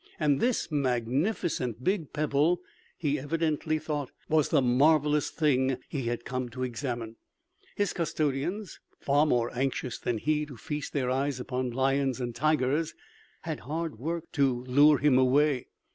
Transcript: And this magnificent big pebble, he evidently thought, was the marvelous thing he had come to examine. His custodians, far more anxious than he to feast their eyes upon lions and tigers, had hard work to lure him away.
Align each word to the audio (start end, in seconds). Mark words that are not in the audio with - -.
And 0.19 0.39
this 0.39 0.71
magnificent 0.71 1.83
big 1.83 2.11
pebble, 2.11 2.61
he 2.97 3.19
evidently 3.19 3.77
thought, 3.77 4.09
was 4.27 4.49
the 4.49 4.59
marvelous 4.59 5.29
thing 5.29 5.77
he 5.89 6.07
had 6.07 6.25
come 6.25 6.49
to 6.49 6.63
examine. 6.63 7.17
His 7.75 7.93
custodians, 7.93 8.79
far 8.99 9.27
more 9.27 9.55
anxious 9.55 9.99
than 9.99 10.17
he 10.17 10.47
to 10.47 10.57
feast 10.57 10.93
their 10.93 11.11
eyes 11.11 11.39
upon 11.39 11.69
lions 11.69 12.19
and 12.19 12.33
tigers, 12.33 12.95
had 13.41 13.59
hard 13.59 13.99
work 13.99 14.31
to 14.31 14.63
lure 14.63 14.97
him 14.97 15.19
away. 15.19 15.67